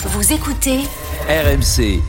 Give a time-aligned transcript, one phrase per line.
[0.00, 0.78] Vous écoutez
[1.28, 2.00] RMC.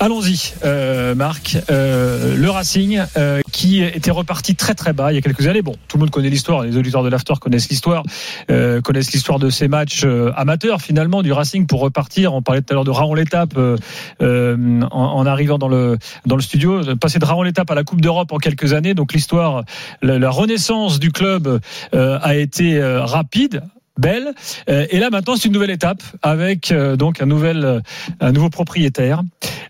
[0.00, 1.56] Allons-y, euh, Marc.
[1.70, 5.62] Euh, le Racing, euh, qui était reparti très très bas il y a quelques années.
[5.62, 8.02] Bon, tout le monde connaît l'histoire, les auditeurs de l'After connaissent l'histoire,
[8.50, 12.34] euh, connaissent l'histoire de ces matchs euh, amateurs finalement du Racing pour repartir.
[12.34, 13.76] On parlait tout à l'heure de Raon l'étape euh,
[14.20, 17.82] euh, en, en arrivant dans le dans le studio, passer de Raon l'étape à la
[17.82, 18.92] Coupe d'Europe en quelques années.
[18.92, 19.64] Donc l'histoire,
[20.02, 21.60] la, la renaissance du club
[21.94, 23.62] euh, a été euh, rapide
[23.98, 24.32] belle.
[24.70, 27.80] Euh, Et là maintenant, c'est une nouvelle étape avec euh, donc un nouvel, euh,
[28.20, 29.22] un nouveau propriétaire,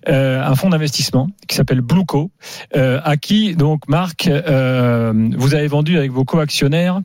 [0.06, 2.30] un fonds d'investissement qui s'appelle Blueco,
[2.74, 7.00] à qui donc Marc, vous avez vendu avec vos co-actionnaires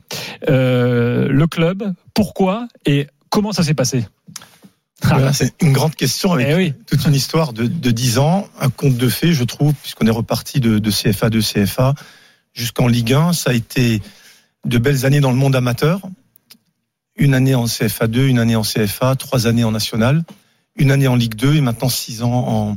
[0.48, 1.92] le club.
[2.14, 4.06] Pourquoi et comment ça s'est passé?
[5.02, 6.72] Voilà, c'est une grande question avec Eh oui.
[6.86, 10.10] toute une histoire de, de 10 ans, un conte de fées, je trouve, puisqu'on est
[10.10, 11.94] reparti de, de CFA 2 CFA
[12.54, 13.32] jusqu'en Ligue 1.
[13.34, 14.00] Ça a été
[14.64, 16.00] de belles années dans le monde amateur.
[17.16, 20.24] Une année en CFA 2, une année en CFA, trois années en National,
[20.76, 22.76] une année en Ligue 2 et maintenant six ans en,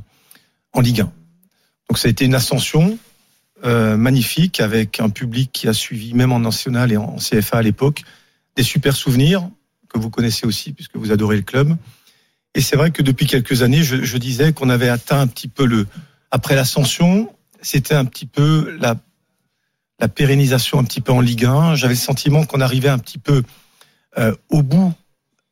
[0.74, 1.12] en Ligue 1.
[1.90, 2.98] Donc ça a été une ascension
[3.66, 7.62] euh, magnifique avec un public qui a suivi, même en National et en CFA à
[7.62, 8.04] l'époque,
[8.56, 9.50] des super souvenirs
[9.90, 11.76] que vous connaissez aussi puisque vous adorez le club.
[12.54, 15.48] Et c'est vrai que depuis quelques années, je, je disais qu'on avait atteint un petit
[15.48, 15.88] peu le.
[16.30, 18.96] Après l'ascension, c'était un petit peu la,
[20.00, 21.76] la pérennisation un petit peu en Ligue 1.
[21.76, 23.44] J'avais le sentiment qu'on arrivait un petit peu
[24.18, 24.94] euh, au bout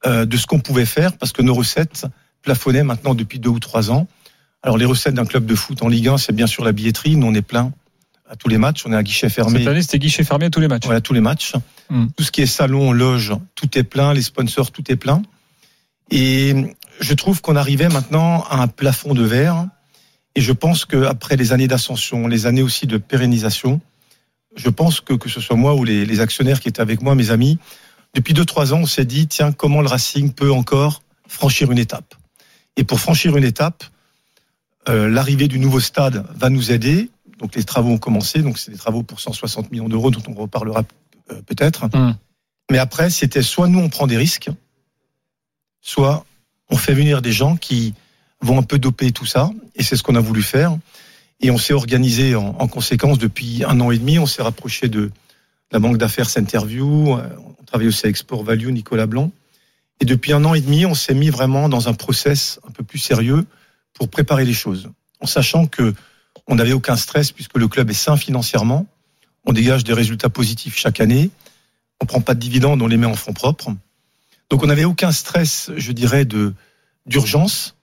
[0.05, 2.05] euh, de ce qu'on pouvait faire parce que nos recettes
[2.41, 4.07] plafonnaient maintenant depuis deux ou trois ans.
[4.63, 7.15] Alors les recettes d'un club de foot en Ligue 1, c'est bien sûr la billetterie.
[7.15, 7.71] Nous, on est plein
[8.29, 8.83] à tous les matchs.
[8.85, 9.59] On est à guichet fermé.
[9.59, 10.85] Cette année, c'était guichet fermé à tous les matchs.
[10.85, 11.53] Voilà, tous les matchs.
[11.89, 12.07] Mm.
[12.15, 14.13] Tout ce qui est salon, loge, tout est plein.
[14.13, 15.21] Les sponsors, tout est plein.
[16.11, 16.55] Et
[16.99, 19.67] je trouve qu'on arrivait maintenant à un plafond de verre.
[20.35, 23.79] Et je pense qu'après les années d'ascension, les années aussi de pérennisation,
[24.55, 27.15] je pense que que ce soit moi ou les, les actionnaires qui étaient avec moi,
[27.15, 27.57] mes amis,
[28.15, 31.77] depuis deux trois ans, on s'est dit tiens comment le Racing peut encore franchir une
[31.77, 32.15] étape?
[32.77, 33.83] Et pour franchir une étape,
[34.87, 37.09] euh, l'arrivée du nouveau stade va nous aider.
[37.39, 40.33] Donc les travaux ont commencé, donc c'est des travaux pour 160 millions d'euros dont on
[40.33, 40.83] reparlera
[41.31, 41.85] euh, peut-être.
[41.87, 42.17] Mm.
[42.71, 44.49] Mais après, c'était soit nous on prend des risques,
[45.81, 46.25] soit
[46.69, 47.93] on fait venir des gens qui
[48.41, 50.77] vont un peu doper tout ça, et c'est ce qu'on a voulu faire.
[51.41, 54.19] Et on s'est organisé en, en conséquence depuis un an et demi.
[54.19, 55.11] On s'est rapproché de
[55.71, 57.17] la banque d'affaires Centerview.
[57.75, 59.33] Travaille aussi avec Sport Value, Nicolas Blanc.
[59.99, 62.85] Et depuis un an et demi, on s'est mis vraiment dans un process un peu
[62.85, 63.45] plus sérieux
[63.93, 65.93] pour préparer les choses, en sachant que
[66.47, 68.87] on n'avait aucun stress puisque le club est sain financièrement.
[69.43, 71.31] On dégage des résultats positifs chaque année.
[71.99, 73.75] On prend pas de dividendes, on les met en fonds propres.
[74.49, 76.53] Donc on n'avait aucun stress, je dirais, de
[77.05, 77.75] d'urgence.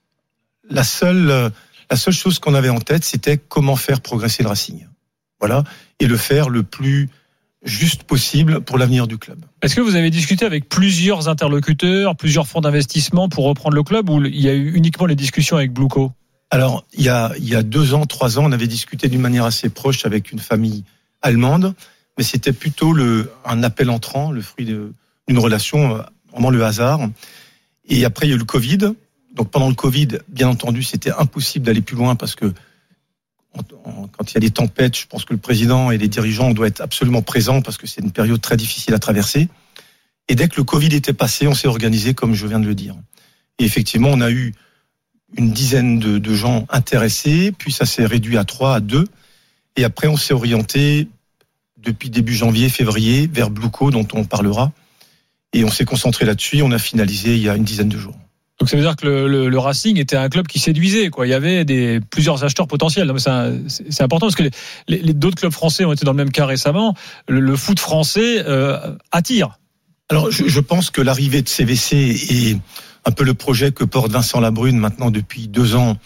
[0.71, 1.53] La seule
[1.91, 4.87] la seule chose qu'on avait en tête, c'était comment faire progresser le Racing.
[5.39, 5.65] Voilà,
[5.99, 7.11] et le faire le plus
[7.63, 9.45] juste possible pour l'avenir du club.
[9.63, 14.11] Est-ce que vous avez discuté avec plusieurs interlocuteurs, plusieurs fonds d'investissement pour reprendre le club
[14.11, 16.13] ou il y a eu uniquement les discussions avec Blueco?
[16.51, 19.21] Alors, il y a, il y a deux ans, trois ans, on avait discuté d'une
[19.21, 20.85] manière assez proche avec une famille
[21.23, 21.75] allemande,
[22.19, 26.03] mais c'était plutôt le, un appel entrant, le fruit d'une relation, euh,
[26.33, 27.09] vraiment le hasard.
[27.89, 28.93] Et après, il y a eu le Covid.
[29.35, 32.53] Donc pendant le Covid, bien entendu, c'était impossible d'aller plus loin parce que
[34.23, 36.69] quand il y a des tempêtes, je pense que le président et les dirigeants doivent
[36.69, 39.49] être absolument présents parce que c'est une période très difficile à traverser.
[40.29, 42.77] Et dès que le Covid était passé, on s'est organisé comme je viens de le
[42.77, 42.95] dire.
[43.59, 44.55] Et effectivement, on a eu
[45.37, 49.09] une dizaine de, gens intéressés, puis ça s'est réduit à trois, à deux.
[49.75, 51.09] Et après, on s'est orienté
[51.79, 54.71] depuis début janvier, février, vers Blueco, dont on parlera.
[55.53, 56.63] Et on s'est concentré là-dessus.
[56.63, 58.17] On a finalisé il y a une dizaine de jours.
[58.63, 61.11] Donc ça veut dire que le, Racing était un club qui séduisait.
[61.11, 61.27] Quoi.
[61.27, 63.13] Il y avait des, plusieurs acheteurs potentiels.
[63.67, 64.53] C'est important parce que les,
[64.87, 66.95] les- d'autres clubs français ont été dans le même cas récemment.
[67.27, 68.79] Le, foot français euh,
[69.11, 69.59] attire.
[70.11, 71.97] Alors, je, je pense que l'arrivée de CVC
[72.31, 72.57] et
[73.05, 75.97] un peu le projet que porte Vincent Labrune maintenant depuis deux ans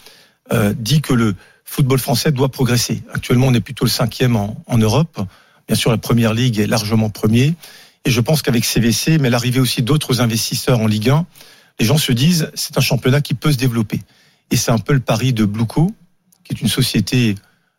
[0.51, 3.03] euh, dit que le football français doit progresser.
[3.13, 5.21] Actuellement, on est plutôt le cinquième en, en Europe.
[5.67, 7.53] Bien sûr, la première ligue est largement premier.
[8.03, 11.27] Et je pense qu'avec CVC, mais l'arrivée aussi d'autres investisseurs en Ligue 1,
[11.79, 14.01] les gens se disent c'est un championnat qui peut se développer.
[14.51, 15.93] Et c'est un peu le pari de Blueco,
[16.43, 17.35] qui est une société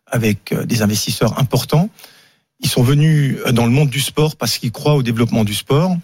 [0.07, 1.89] avec euh, des investisseurs importants.
[2.59, 5.53] Ils sont venus euh, dans le monde du sport parce qu'ils croient au développement du
[5.53, 5.95] sport.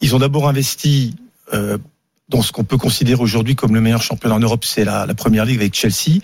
[0.00, 1.16] Ils ont d'abord investi
[1.52, 1.78] euh,
[2.28, 5.44] dans ce qu'on peut considérer aujourd'hui comme le meilleur championnat en Europe, c'est la, Première
[5.44, 6.20] Ligue avec Chelsea,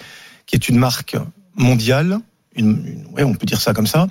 [0.46, 1.16] qui est une marque
[1.56, 2.20] mondiale,
[2.54, 4.06] une, on peut dire ça comme ça.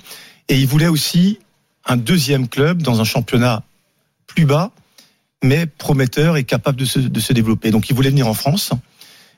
[0.48, 1.38] Et ils voulaient aussi
[1.86, 3.62] un deuxième club dans un championnat
[4.26, 4.72] plus bas,
[5.42, 7.70] mais prometteur et capable de se, de se développer.
[7.70, 8.70] Donc ils voulaient venir en France.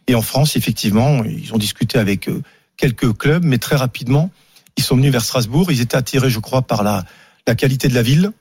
[0.06, 2.42] Et en France, effectivement, ils ont discuté avec euh,
[2.76, 4.30] quelques clubs, mais très rapidement,
[4.76, 5.70] ils sont venus vers Strasbourg.
[5.70, 7.04] Ils étaient attirés, je crois, par la,
[7.46, 8.32] la qualité de la ville,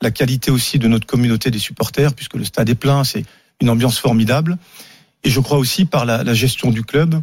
[0.00, 3.04] la qualité aussi de notre communauté des supporters, puisque le stade est plein.
[3.04, 3.24] C'est
[3.60, 4.56] une ambiance formidable.
[5.24, 7.20] Et je crois aussi par la, la gestion du club,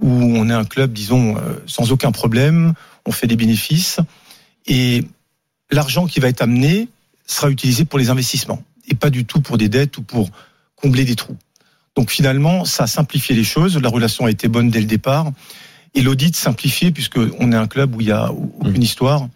[0.00, 2.74] où on est un club, disons, euh, sans aucun problème,
[3.06, 3.98] on fait des bénéfices,
[4.66, 5.04] et
[5.70, 6.88] l'argent qui va être amené
[7.26, 10.30] sera utilisé pour les investissements, et pas du tout pour des dettes ou pour
[10.76, 11.36] combler des trous.
[11.94, 15.30] Donc finalement, ça a simplifié les choses, la relation a été bonne dès le départ,
[15.94, 18.82] et l'audit simplifié, puisqu'on est un club où il y a aucune mmh.
[18.82, 19.28] histoire,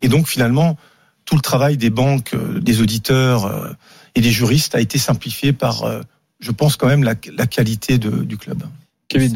[0.00, 0.76] et donc finalement,
[1.24, 3.72] tout le travail des banques, euh, des auditeurs euh,
[4.14, 5.84] et des juristes a été simplifié par,
[6.38, 8.62] je pense quand même, la, la qualité de, du club.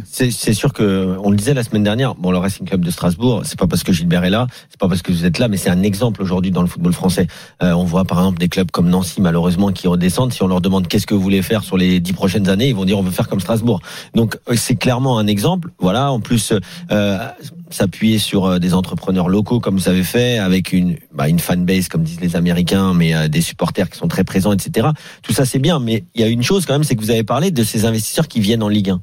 [0.04, 2.14] C'est sûr que on le disait la semaine dernière.
[2.14, 4.88] Bon, le Racing Club de Strasbourg, c'est pas parce que Gilbert est là, c'est pas
[4.88, 7.26] parce que vous êtes là, mais c'est un exemple aujourd'hui dans le football français.
[7.62, 10.32] Euh, on voit par exemple des clubs comme Nancy, malheureusement, qui redescendent.
[10.32, 12.74] Si on leur demande qu'est-ce que vous voulez faire sur les dix prochaines années, ils
[12.74, 13.80] vont dire on veut faire comme Strasbourg.
[14.14, 15.70] Donc euh, c'est clairement un exemple.
[15.78, 16.10] Voilà.
[16.10, 16.52] En plus,
[16.90, 17.18] euh,
[17.70, 21.88] s'appuyer sur euh, des entrepreneurs locaux comme vous avez fait, avec une bah, une fanbase
[21.88, 24.88] comme disent les Américains, mais des supporters qui sont très présents, etc.
[25.22, 27.10] Tout ça c'est bien, mais il y a une chose quand même, c'est que vous
[27.10, 29.00] avez parlé de ces investisseurs qui viennent en Ligue 1.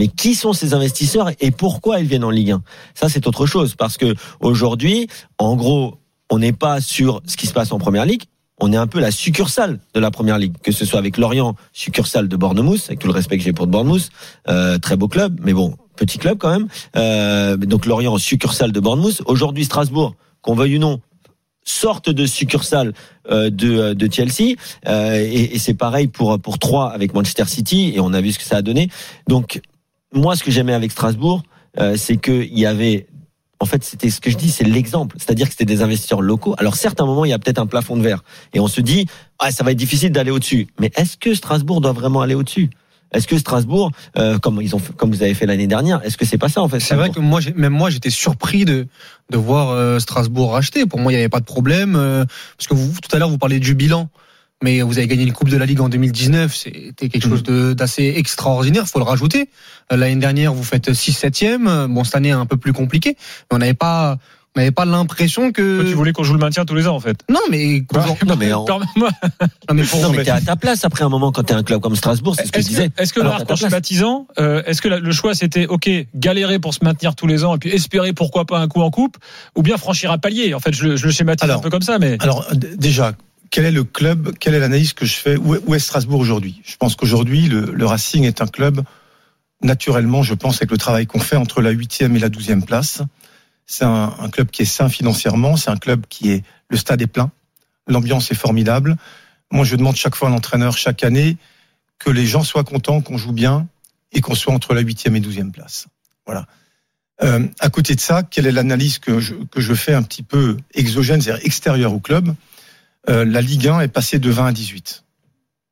[0.00, 2.62] Mais qui sont ces investisseurs et pourquoi ils viennent en Ligue 1
[2.94, 5.98] Ça, c'est autre chose parce que aujourd'hui, en gros,
[6.30, 8.22] on n'est pas sur ce qui se passe en Première Ligue.
[8.62, 11.54] On est un peu la succursale de la Première Ligue, que ce soit avec Lorient,
[11.74, 14.08] succursale de Bournemouth, avec tout le respect que j'ai pour Bournemouth,
[14.48, 16.68] euh, très beau club, mais bon, petit club quand même.
[16.96, 19.20] Euh, donc Lorient, succursale de Bournemouth.
[19.26, 21.02] Aujourd'hui, Strasbourg, qu'on veuille ou non,
[21.64, 22.92] sorte de succursale
[23.30, 24.56] euh, de, de Chelsea
[24.86, 28.32] euh, et, et c'est pareil pour pour trois avec Manchester City et on a vu
[28.32, 28.88] ce que ça a donné
[29.28, 29.60] donc
[30.12, 31.42] moi, ce que j'aimais avec Strasbourg,
[31.78, 33.06] euh, c'est qu'il y avait
[33.62, 35.16] en fait, c'était ce que je dis, c'est l'exemple.
[35.18, 36.54] C'est-à-dire que c'était des investisseurs locaux.
[36.56, 38.24] Alors, certes, à un moment, il y a peut-être un plafond de verre.
[38.54, 39.06] Et on se dit,
[39.38, 40.68] ah, ça va être difficile d'aller au-dessus.
[40.80, 42.70] Mais est-ce que Strasbourg doit vraiment aller au-dessus?
[43.12, 46.24] Est-ce que Strasbourg, euh, comme ils ont, comme vous avez fait l'année dernière, est-ce que
[46.24, 48.86] c'est pas ça en fait C'est vrai que moi, même moi, j'étais surpris de
[49.30, 50.86] de voir euh, Strasbourg racheter.
[50.86, 51.94] Pour moi, il n'y avait pas de problème
[52.56, 54.08] parce que vous, tout à l'heure, vous parlez du bilan
[54.62, 57.74] mais vous avez gagné une Coupe de la Ligue en 2019, c'était quelque chose mm.
[57.74, 59.48] d'assez extraordinaire, faut le rajouter.
[59.92, 63.16] Euh, l'année dernière, vous faites 6-7e, bon cette année un peu plus compliqué,
[63.50, 64.18] mais on n'avait pas
[64.56, 65.84] on n'avait pas l'impression que.
[65.84, 67.22] Tu voulais qu'on joue le maintien tous les ans, en fait.
[67.30, 67.84] Non, mais.
[68.26, 68.66] non, mais, non,
[69.72, 70.00] mais, pour...
[70.00, 72.34] non, mais t'es à ta place après un moment quand t'es un club comme Strasbourg,
[72.36, 72.90] c'est ce que je disais.
[72.98, 77.14] Est-ce que, en schématisant, euh, est-ce que le choix c'était, OK, galérer pour se maintenir
[77.14, 79.18] tous les ans et puis espérer pourquoi pas un coup en coupe,
[79.54, 80.52] ou bien franchir un palier?
[80.52, 82.16] En fait, je, je le schématise un peu comme ça, mais.
[82.20, 83.12] Alors, déjà,
[83.50, 85.36] quel est le club, quelle est l'analyse que je fais?
[85.36, 86.62] Où est, Strasbourg aujourd'hui?
[86.64, 88.82] Je pense qu'aujourd'hui, le, Racing est un club,
[89.62, 93.02] naturellement, je pense, avec le travail qu'on fait entre la huitième et la douzième place.
[93.66, 97.06] C'est un, club qui est sain financièrement, c'est un club qui est, le stade est
[97.06, 97.30] plein,
[97.86, 98.96] l'ambiance est formidable.
[99.50, 101.36] Moi, je demande chaque fois à l'entraîneur, chaque année,
[101.98, 103.68] que les gens soient contents, qu'on joue bien
[104.12, 105.86] et qu'on soit entre la huitième et douzième place.
[106.24, 106.46] Voilà.
[107.22, 110.22] Euh, à côté de ça, quelle est l'analyse que je, que je fais un petit
[110.22, 112.34] peu exogène, c'est-à-dire extérieure au club?
[113.08, 115.04] Euh, la Ligue 1 est passée de 20 à 18.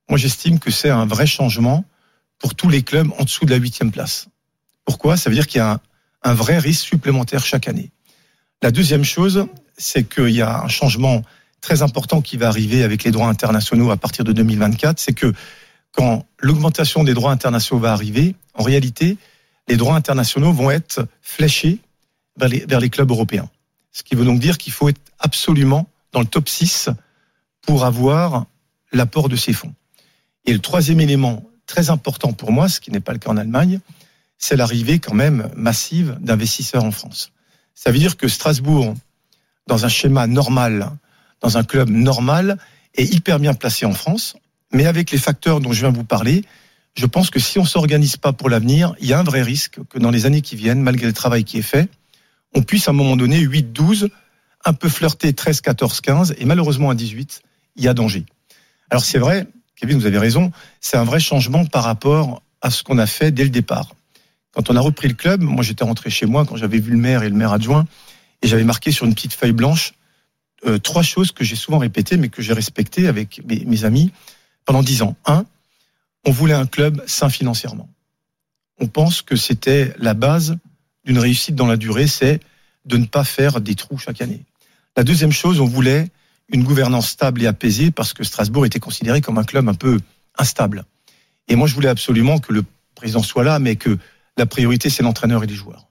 [0.08, 1.84] Moi, j'estime que c'est un vrai changement
[2.38, 4.28] pour tous les clubs en dessous de la huitième place.
[4.84, 5.16] Pourquoi?
[5.16, 5.80] Ça veut dire qu'il y a
[6.22, 7.90] un, vrai risque supplémentaire chaque année.
[8.62, 9.46] La deuxième chose,
[9.76, 11.22] c'est qu'il y a un changement
[11.60, 14.98] très important qui va arriver avec les droits internationaux à partir de 2024.
[14.98, 15.32] C'est que
[15.92, 19.19] quand l'augmentation des droits internationaux va arriver, en réalité,
[19.69, 21.81] les droits internationaux vont être fléchés
[22.38, 23.48] vers les, vers les clubs européens.
[23.92, 26.90] Ce qui veut donc dire qu'il faut être absolument dans le top 6
[27.69, 28.47] pour avoir
[28.93, 29.75] l'apport de ces fonds.
[30.47, 33.37] Et le troisième élément très important pour moi, ce qui n'est pas le cas en
[33.37, 33.81] Allemagne,
[34.39, 37.31] c'est l'arrivée quand même massive d'investisseurs en France.
[37.75, 38.94] Ça veut dire que Strasbourg,
[39.67, 40.93] dans un schéma normal,
[41.43, 42.56] dans un club normal,
[42.94, 44.34] est hyper bien placé en France,
[44.72, 46.46] mais avec les facteurs dont je viens vous parler,
[46.94, 49.79] je pense que si on s'organise pas pour l'avenir, il y a un vrai risque
[49.91, 51.91] que dans les années qui viennent, malgré le travail qui est fait,
[52.55, 54.08] on puisse à un moment donné 8, 12,
[54.65, 57.43] un peu flirter 13, 14, 15, et malheureusement à 18,
[57.79, 58.27] il y a danger.
[58.91, 62.82] Alors c'est vrai, Kevin, vous avez raison, c'est un vrai changement par rapport à ce
[62.82, 63.94] qu'on a fait dès le départ.
[64.53, 66.99] Quand on a repris le club, moi j'étais rentré chez moi quand j'avais vu le
[66.99, 67.87] maire et le maire adjoint,
[68.43, 69.94] et j'avais marqué sur une petite feuille blanche
[70.67, 74.11] euh, trois choses que j'ai souvent répétées, mais que j'ai respectées avec mes, mes amis
[74.65, 75.17] pendant dix ans.
[75.25, 75.44] Un,
[76.25, 77.89] on voulait un club sain financièrement.
[78.81, 80.56] On pense que c'était la base
[81.05, 82.41] d'une réussite dans la durée, c'est
[82.87, 84.44] de ne pas faire des trous chaque année.
[84.97, 86.08] La deuxième chose, on voulait
[86.50, 89.98] une gouvernance stable et apaisée parce que Strasbourg était considéré comme un club un peu
[90.36, 90.84] instable.
[91.48, 92.64] Et moi, je voulais absolument que le
[92.94, 93.98] président soit là, mais que
[94.36, 95.86] la priorité, c'est l'entraîneur et les joueurs.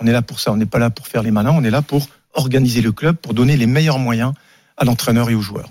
[0.00, 0.52] On est là pour ça.
[0.52, 1.52] On n'est pas là pour faire les malins.
[1.52, 4.34] On est là pour organiser le club, pour donner les meilleurs moyens
[4.76, 5.70] à l'entraîneur et aux joueurs.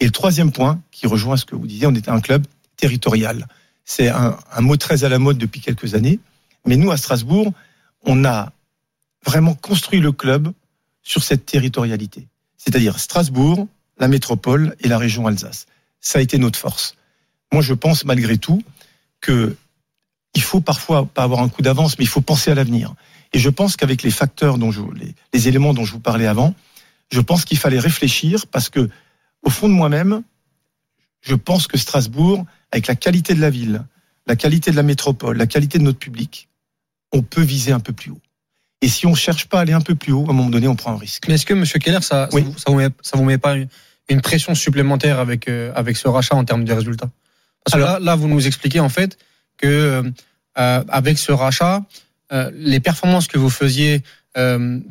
[0.00, 2.46] Et le troisième point, qui rejoint ce que vous disiez, on était un club
[2.76, 3.46] territorial.
[3.84, 6.18] C'est un, un mot très à la mode depuis quelques années.
[6.66, 7.52] Mais nous, à Strasbourg,
[8.04, 8.52] on a
[9.24, 10.52] vraiment construit le club
[11.02, 12.26] sur cette territorialité
[12.62, 13.66] c'est-à-dire Strasbourg,
[13.98, 15.66] la métropole et la région Alsace.
[16.00, 16.96] Ça a été notre force.
[17.52, 18.62] moi je pense malgré tout
[19.20, 19.56] que
[20.34, 22.94] il faut parfois pas avoir un coup d'avance, mais il faut penser à l'avenir.
[23.32, 26.26] Et je pense qu'avec les facteurs dont je, les, les éléments dont je vous parlais
[26.26, 26.54] avant,
[27.10, 28.88] je pense qu'il fallait réfléchir parce que,
[29.42, 30.22] au fond de moi-même,
[31.20, 33.84] je pense que Strasbourg, avec la qualité de la ville,
[34.26, 36.48] la qualité de la métropole, la qualité de notre public,
[37.10, 38.20] on peut viser un peu plus haut.
[38.82, 40.66] Et si on cherche pas à aller un peu plus haut, à un moment donné,
[40.68, 41.24] on prend un risque.
[41.28, 42.42] Mais est-ce que, Monsieur Keller, ça, Oui.
[42.42, 45.96] ça, vous, ça vous met, ça vous met pas une, pression supplémentaire avec, euh, avec
[45.96, 47.10] ce rachat en termes de résultats?
[47.64, 49.18] Parce que Alors- là, là, vous nous expliquez en fait
[49.58, 50.02] que euh,
[50.58, 51.82] euh, avec ce rachat,
[52.32, 54.02] euh, les performances que vous faisiez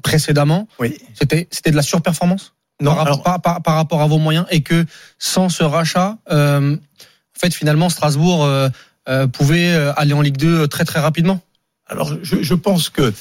[0.03, 0.98] précédemment, Oui.
[1.13, 2.53] c'était c'était de la surperformance?
[2.81, 4.86] Non, par, alors, par, par- par rapport à vos moyens et que
[5.17, 8.69] sans ce rachat, euh, en fait, finalement, Strasbourg euh,
[9.08, 11.41] euh, pouvait aller en Ligue 2 très très rapidement?
[11.88, 13.12] alors je, je pense que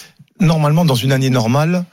[0.40, 1.84] normalement, dans une année normale,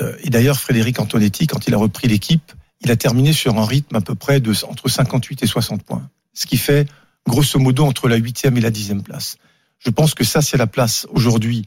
[0.00, 3.66] euh, et d'ailleurs Frédéric Antonetti, quand il a repris l'équipe, il a terminé sur un
[3.66, 6.86] rythme à peu près de entre 58 et 60 points, ce qui fait
[7.26, 9.36] grosso modo entre la huitième et la dixième place.
[9.78, 11.64] Je pense que ça, c'est la place aujourd'hui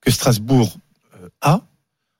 [0.00, 0.76] que Strasbourg
[1.20, 1.62] euh, a,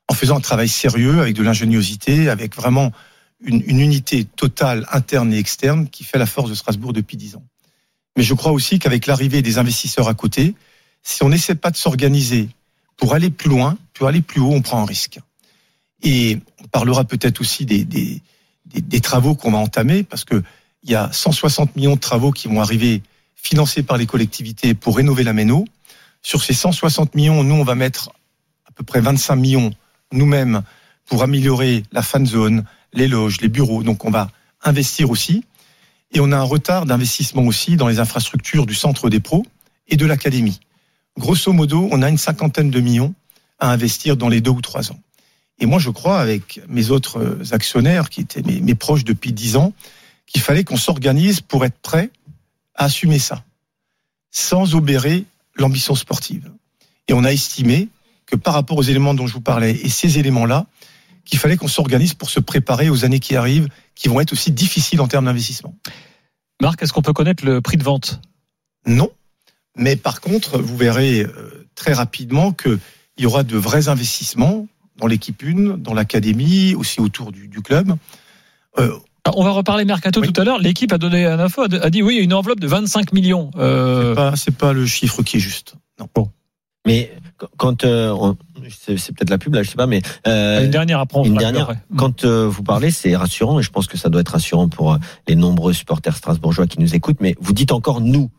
[0.07, 2.91] en faisant un travail sérieux, avec de l'ingéniosité, avec vraiment
[3.39, 7.35] une, une unité totale interne et externe qui fait la force de Strasbourg depuis dix
[7.35, 7.43] ans.
[8.17, 10.53] Mais je crois aussi qu'avec l'arrivée des investisseurs à côté,
[11.01, 12.49] si on n'essaie pas de s'organiser
[13.01, 15.19] pour aller plus loin, pour aller plus haut, on prend un risque.
[16.03, 18.21] Et on parlera peut-être aussi des,
[19.01, 20.41] travaux qu'on va entamer, parce que
[20.83, 23.01] il y a 160 millions de travaux qui vont arriver
[23.35, 25.65] financés par les collectivités pour rénover la Méno.
[26.21, 28.11] Sur ces 160 millions, nous, on va mettre
[28.67, 29.73] à peu près 25 millions
[30.11, 30.61] nous-mêmes
[31.05, 33.81] pour améliorer la fan zone, les loges, les bureaux.
[33.81, 34.29] Donc, on va
[34.63, 35.43] investir aussi.
[36.13, 39.43] Et on a un retard d'investissement aussi dans les infrastructures du centre des pros
[39.87, 40.59] et de l'académie.
[41.17, 43.13] Grosso modo, on a une cinquantaine de millions
[43.59, 44.99] à investir dans les deux ou trois ans.
[45.59, 49.55] Et moi, je crois, avec mes autres actionnaires, qui étaient mes, mes proches depuis dix
[49.55, 49.73] ans,
[50.25, 52.09] qu'il fallait qu'on s'organise pour être prêt
[52.75, 53.43] à assumer ça,
[54.31, 55.25] sans obérer
[55.55, 56.49] l'ambition sportive.
[57.07, 57.89] Et on a estimé
[58.25, 60.65] que par rapport aux éléments dont je vous parlais et ces éléments-là,
[61.25, 64.51] qu'il fallait qu'on s'organise pour se préparer aux années qui arrivent, qui vont être aussi
[64.51, 65.75] difficiles en termes d'investissement.
[66.61, 68.21] Marc, est-ce qu'on peut connaître le prix de vente?
[68.85, 69.11] Non.
[69.77, 72.79] Mais par contre, vous verrez euh, très rapidement qu'il
[73.17, 77.95] y aura de vrais investissements dans l'équipe 1, dans l'académie, aussi autour du, du club.
[78.77, 78.91] Euh,
[79.25, 80.31] Alors, On va reparler mercato Oui.
[80.31, 80.59] tout à l'heure.
[80.59, 83.51] L'équipe a donné un info, a dit oui, une enveloppe de 25 millions.
[83.57, 85.75] Euh, c'est pas, le chiffre qui est juste.
[85.99, 86.07] Non.
[86.85, 87.11] Mais
[87.57, 88.33] quand euh,
[88.69, 91.21] c'est peut-être la pub là, je sais pas, mais euh, une dernière après.
[91.23, 91.63] une dernière.
[91.63, 91.79] après.
[91.95, 94.97] Quand euh, vous parlez, c'est rassurant et je pense que ça doit être rassurant pour
[95.27, 97.21] les nombreux supporters strasbourgeois qui nous écoutent.
[97.21, 98.29] Mais vous dites encore nous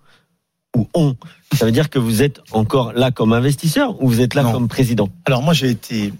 [0.76, 1.14] ou on.
[1.54, 4.52] Ça veut dire que vous êtes encore là comme investisseur ou vous êtes là Non.
[4.52, 5.08] comme président?
[5.26, 6.12] Alors moi, j'ai été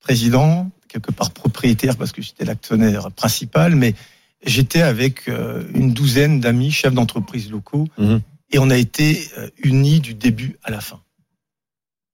[0.00, 3.94] président, quelque part propriétaire parce que j'étais l'actionnaire principal, mais
[4.44, 8.20] j'étais avec euh, une douzaine d'amis chefs d'entreprise locaux Mhm.
[8.52, 11.00] et on a été euh, unis du début à la fin.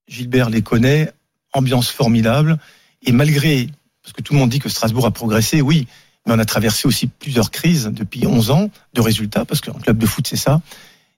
[0.09, 1.13] Gilbert les connaît,
[1.53, 2.59] ambiance formidable
[3.03, 3.69] et malgré
[4.03, 5.87] parce que tout le monde dit que Strasbourg a progressé, oui,
[6.27, 9.99] mais on a traversé aussi plusieurs crises depuis 11 ans de résultats parce qu'un club
[9.99, 10.61] de foot c'est ça.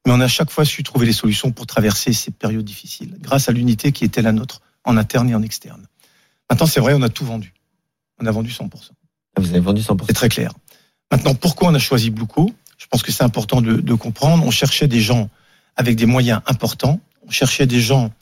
[0.06, 3.48] Mais on a chaque fois su trouver les solutions pour traverser ces périodes difficiles grâce
[3.48, 5.86] à l'unité qui était la nôtre en interne et en externe.
[6.50, 7.54] Maintenant, c'est vrai, on a tout vendu.
[8.20, 8.68] On a vendu 100%.
[9.38, 10.04] Vous avez vendu 100%.
[10.06, 10.52] C'est très clair.
[11.10, 12.52] Maintenant, pourquoi on a choisi Blueco?
[12.76, 14.44] Je pense que c'est important de, de comprendre.
[14.44, 15.30] On cherchait des gens
[15.76, 17.00] avec des moyens importants.
[17.26, 18.12] On cherchait des gens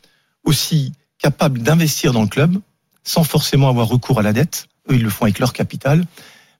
[0.44, 2.60] aussi capables d'investir dans le club
[3.04, 4.68] sans forcément avoir recours à la dette.
[4.90, 6.04] Eux, ils le font avec leur capital.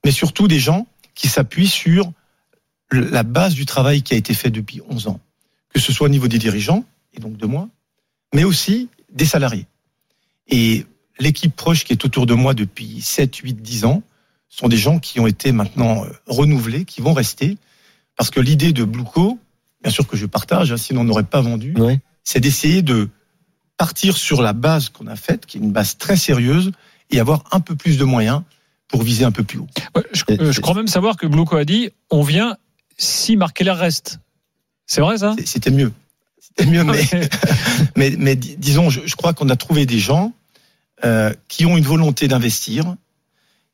[0.04, 2.10] Mais surtout des gens qui s'appuient sur
[2.92, 5.20] la base du travail qui a été fait depuis 11 ans.
[5.72, 6.84] Que ce soit au niveau des dirigeants,
[7.14, 7.68] et donc de moi,
[8.34, 9.66] mais aussi des salariés.
[10.48, 10.86] Et
[11.18, 14.02] l'équipe proche qui est autour de moi depuis 7, 8, 10 ans
[14.48, 17.56] sont des gens qui ont été maintenant euh, renouvelés, qui vont rester.
[18.16, 19.38] Parce que l'idée de Blueco,
[19.82, 22.00] bien sûr que je partage, hein, sinon on n'aurait pas vendu, Ouais.
[22.24, 23.08] c'est d'essayer de
[23.78, 26.72] partir sur la base qu'on a faite, qui est une base très sérieuse,
[27.10, 28.42] et avoir un peu plus de moyens
[28.88, 29.66] pour viser un peu plus haut.
[29.96, 32.56] Ouais, je, C'est- euh, je crois même savoir que Blouco a dit on vient
[32.98, 34.18] si Marc Keller reste.
[34.86, 35.34] C'est vrai ça?
[35.44, 35.92] C'était mieux.
[36.38, 37.02] C'était mieux, mais,
[37.96, 40.32] mais, mais dis- disons, je, je crois qu'on a trouvé des gens
[41.04, 42.94] euh, qui ont une volonté d'investir,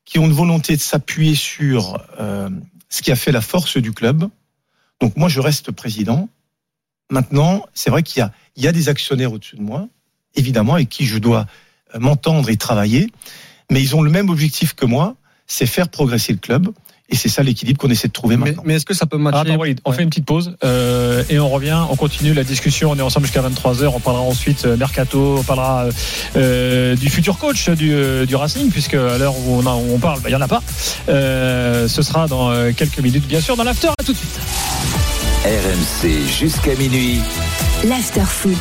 [0.05, 2.49] qui ont une volonté de s'appuyer sur euh,
[2.89, 4.27] ce qui a fait la force du club.
[4.99, 6.27] Donc moi, je reste président.
[7.11, 9.87] Maintenant, c'est vrai qu'il y y a des actionnaires au-dessus de moi,
[10.35, 11.45] évidemment, avec qui je dois
[11.93, 13.11] euh, m'entendre et travailler,
[13.69, 16.73] mais ils ont le même objectif que moi, c'est faire progresser le club.
[17.11, 18.61] Et c'est ça l'équilibre qu'on essaie de trouver Mais, maintenant.
[18.65, 19.97] mais est-ce que ça peut matcher Ah, attends, Walid, on Ouais.
[19.97, 22.91] fait une petite pause euh, et on revient, on continue la discussion.
[22.91, 23.87] On est ensemble jusqu'à 23h.
[23.95, 25.85] On parlera ensuite euh, mercato, on parlera
[26.35, 27.95] euh, du futur coach du,
[28.27, 30.41] du Racing, puisque à l'heure où on, a- où on parle, bah, il y en
[30.41, 30.61] a pas.
[31.09, 33.87] Euh, ce sera dans quelques minutes, bien sûr, dans l'after.
[33.97, 34.39] À tout de suite.
[35.45, 37.19] RMC jusqu'à minuit.
[37.87, 38.57] L'after foot.